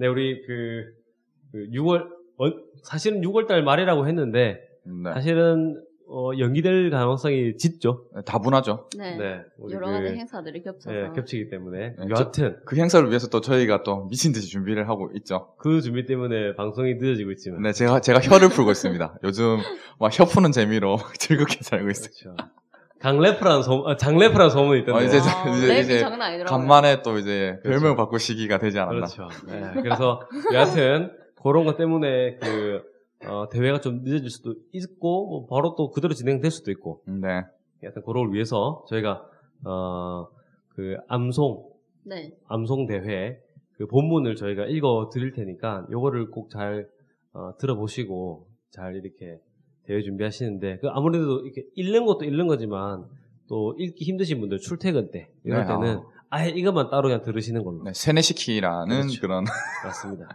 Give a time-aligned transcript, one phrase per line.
[0.00, 0.94] 네, 우리 그,
[1.52, 2.06] 그 6월
[2.38, 2.50] 어,
[2.82, 5.12] 사실은 6월달 말이라고 했는데 네.
[5.12, 8.06] 사실은 어, 연기될 가능성이 짙죠.
[8.24, 8.88] 다분하죠.
[8.96, 9.16] 네.
[9.18, 10.90] 네, 여러 그, 가지 행사들이 겹쳐서.
[10.90, 15.10] 네, 겹치기 때문에 네, 여하튼 그 행사를 위해서 또 저희가 또 미친 듯이 준비를 하고
[15.16, 15.52] 있죠.
[15.58, 19.18] 그 준비 때문에 방송이 늦어지고 있지만 네, 제가 제가 혀를 풀고 있습니다.
[19.22, 19.58] 요즘
[20.00, 22.34] 막 혀 푸는 재미로 즐겁게 살고 있어요.
[22.34, 22.50] 그렇죠.
[23.00, 25.00] 강래프라는 소문, 아, 장래프라는 소문이 있던데.
[25.02, 26.58] 어, 이제 아, 이제- 랩이 이제 장난 아니더라고요.
[26.58, 27.80] 간만에 또 이제 그렇죠.
[27.80, 29.06] 별명 바꿀 시기가 되지 않았나.
[29.06, 29.28] 그렇죠.
[29.46, 30.20] 네, 그래서
[30.52, 31.10] 여하튼
[31.42, 32.82] 그런 것 때문에 그
[33.26, 37.42] 어, 대회가 좀 늦어질 수도 있고 뭐 바로 또 그대로 진행될 수도 있고 네.
[37.82, 39.22] 여하튼 그걸 위해서 저희가
[39.66, 40.26] 어,
[40.74, 41.64] 그 암송
[42.06, 42.32] 네.
[42.48, 43.38] 암송 대회
[43.76, 46.86] 그 본문을 저희가 읽어 드릴 테니까 요거를 꼭 잘
[47.32, 49.38] 어, 들어보시고 잘 이렇게
[49.86, 53.04] 대회 준비하시는데 그 아무래도 이렇게 읽는 것도 읽는 거지만
[53.48, 56.02] 또 읽기 힘드신 분들 출퇴근 때 이럴 네, 때는 아.
[56.30, 59.20] 아예 이것만 따로 그냥 들으시는 걸로 네, 세뇌시키라는 그렇죠.
[59.20, 59.44] 그런
[59.84, 60.28] 맞습니다.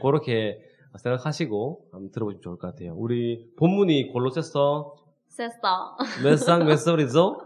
[0.00, 0.60] 그렇게
[0.96, 2.94] 생각하시고 한번 들어보시면 좋을 것 같아요.
[2.96, 4.94] 우리 본문이 골로새서
[5.28, 5.96] 세싸.
[6.22, 7.40] 몇상 몇 설이죠?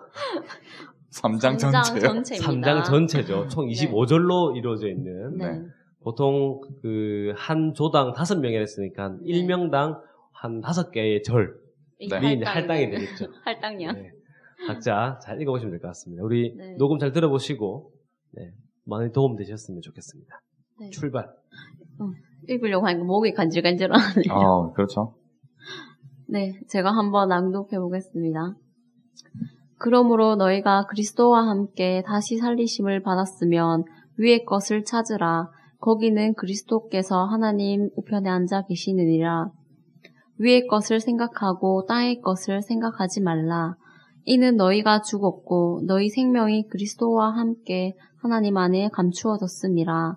[1.12, 2.00] 3장 삼장 전체요.
[2.00, 2.82] 전체입니다.
[2.82, 3.48] 3장 전체죠.
[3.48, 5.52] 총 25절로 이루어져 있는 네.
[5.52, 5.62] 네.
[6.02, 9.32] 보통 그 한 조당 다섯 명이라 했으니까 네.
[9.32, 9.98] 1명당
[10.40, 11.48] 한 다섯 개의 절이
[12.10, 12.44] 네.
[12.44, 13.26] 할당이 되겠죠.
[13.44, 13.94] 할당량.
[13.94, 14.10] 네.
[14.66, 16.22] 각자 잘 읽어보시면 될 것 같습니다.
[16.24, 16.76] 우리 네.
[16.78, 17.90] 녹음 잘 들어보시고
[18.32, 18.52] 네.
[18.84, 20.40] 많이 도움 되셨으면 좋겠습니다.
[20.80, 20.90] 네.
[20.90, 21.28] 출발.
[22.48, 24.30] 읽으려고 하니까 목이 간질간질하네요.
[24.30, 25.16] 아, 그렇죠.
[26.28, 28.54] 네, 제가 한번 낭독해 보겠습니다.
[29.78, 33.84] 그러므로 너희가 그리스도와 함께 다시 살리심을 받았으면
[34.18, 35.50] 위의 것을 찾으라.
[35.78, 39.50] 거기는 그리스도께서 하나님 우편에 앉아 계시느니라.
[40.38, 43.74] 위의 것을 생각하고 땅의 것을 생각하지 말라.
[44.24, 50.16] 이는 너희가 죽었고 너희 생명이 그리스도와 함께 하나님 안에 감추어졌음이라.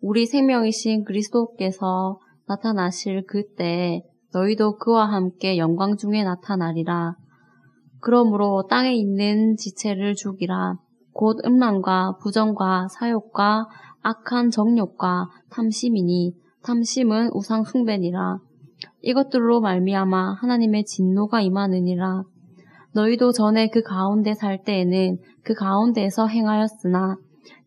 [0.00, 4.02] 우리 생명이신 그리스도께서 나타나실 그때
[4.32, 7.16] 너희도 그와 함께 영광 중에 나타나리라.
[8.00, 10.76] 그러므로 땅에 있는 지체를 죽이라.
[11.12, 13.66] 곧 음란과 부정과 사욕과
[14.02, 18.38] 악한 정욕과 탐심이니 탐심은 우상 숭배니라.
[19.02, 22.22] 이것들로 말미암아 하나님의 진노가 임하느니라.
[22.94, 27.16] 너희도 전에 그 가운데 살 때에는 그 가운데에서 행하였으나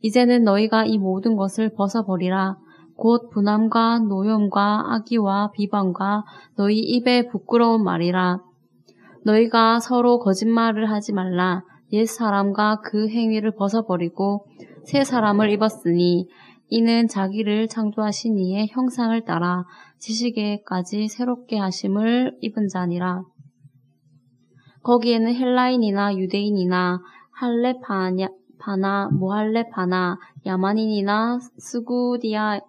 [0.02, 2.58] 이제는 너희가 이 모든 것을 벗어버리라.
[2.96, 6.24] 곧 분함과 노염과 악의와 비방과
[6.56, 8.40] 너희 입에 부끄러운 말이라.
[9.24, 11.64] 너희가 서로 거짓말을 하지 말라.
[11.94, 14.46] 옛 사람과 그 행위를 벗어버리고
[14.86, 16.28] 새 사람을 입었으니
[16.74, 19.66] 이는 자기를 창조하신 이의 형상을 따라
[19.98, 23.24] 지식에까지 새롭게 하심을 입은 자니라.
[24.82, 27.02] 거기에는 헬라인이나 유대인이나
[27.34, 32.64] 할레파냐 파나 모할레파나 야만인이나 스구디아인이나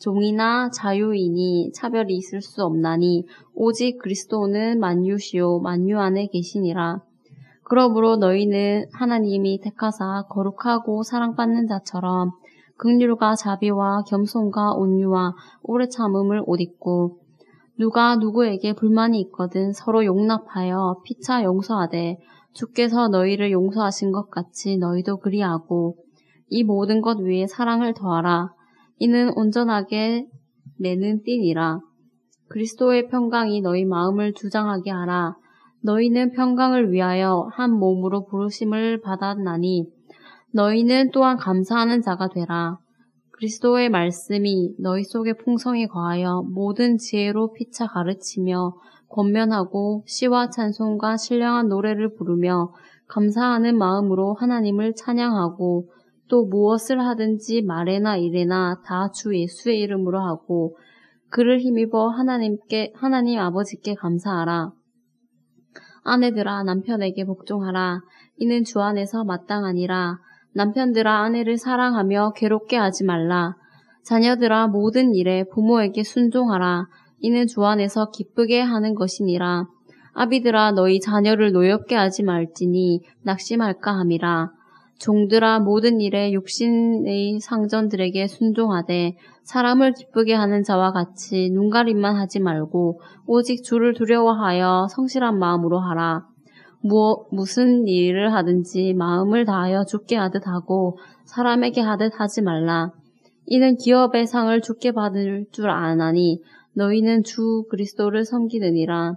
[0.00, 7.00] 종이나 자유인이 차별이 있을 수 없나니 오직 그리스도는 만유시요 만유 안에 계시니라.
[7.74, 12.30] 그러므로 너희는 하나님이 택하사 거룩하고 사랑받는 자처럼
[12.76, 17.18] 극률과 자비와 겸손과 온유와 오래 참음을 옷 입고
[17.76, 22.18] 누가 누구에게 불만이 있거든 서로 용납하여 피차 용서하되
[22.52, 25.96] 주께서 너희를 용서하신 것 같이 너희도 그리하고
[26.50, 28.50] 이 모든 것 위에 사랑을 더하라.
[28.98, 30.28] 이는 온전하게
[30.78, 31.80] 매는 띠니라.
[32.50, 35.34] 그리스도의 평강이 너희 마음을 주장하게 하라.
[35.84, 39.86] 너희는 평강을 위하여 한 몸으로 부르심을 받았나니
[40.52, 42.78] 너희는 또한 감사하는 자가 되라.
[43.32, 48.72] 그리스도의 말씀이 너희 속에 풍성히 거하여 모든 지혜로 피차 가르치며
[49.08, 52.72] 권면하고 시와 찬송과 신령한 노래를 부르며
[53.08, 55.90] 감사하는 마음으로 하나님을 찬양하고
[56.28, 60.76] 또 무엇을 하든지 말에나 일에나 다 주 예수의 이름으로 하고
[61.28, 64.72] 그를 힘입어 하나님께 하나님 아버지께 감사하라.
[66.04, 68.00] 아내들아 남편에게 복종하라.
[68.36, 70.18] 이는 주 안에서 마땅하니라.
[70.54, 73.56] 남편들아 아내를 사랑하며 괴롭게 하지 말라.
[74.04, 76.86] 자녀들아 모든 일에 부모에게 순종하라.
[77.20, 79.66] 이는 주 안에서 기쁘게 하는 것이니라.
[80.12, 84.52] 아비들아 너희 자녀를 노엽게 하지 말지니 낙심할까 함이라.
[84.98, 93.62] 종들아 모든 일에 육신의 상전들에게 순종하되 사람을 기쁘게 하는 자와 같이 눈가림만 하지 말고 오직
[93.62, 96.26] 주를 두려워하여 성실한 마음으로 하라.
[96.80, 102.92] 무엇, 무슨 일을 하든지 마음을 다하여 죽게 하듯 하고 사람에게 하듯 하지 말라.
[103.46, 106.40] 이는 기업의 상을 죽게 받을 줄 아나니
[106.74, 109.16] 너희는 주 그리스도를 섬기느니라.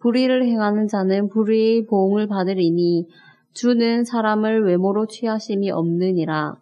[0.00, 3.06] 불의를 행하는 자는 불의의 보응을 받으리니
[3.52, 6.56] 주는 사람을 외모로 취하심이 없느니라.